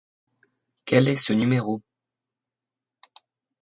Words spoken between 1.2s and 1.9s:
numéro?